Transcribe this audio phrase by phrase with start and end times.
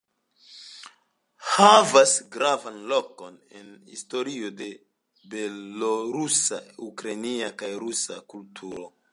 [1.49, 4.71] Havas gravan lokon en historio de
[5.35, 8.93] belorusa, ukrainia kaj rusa kulturo.